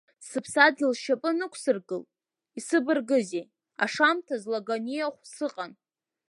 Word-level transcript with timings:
Сыԥсадгьыл 0.27 0.93
сшьапы 0.95 1.29
анықәсыргыл, 1.31 2.03
исыбаргызеи, 2.59 3.45
ашамҭаз 3.83 4.43
Лаганиахә 4.51 5.21
сыҟан. 5.35 5.71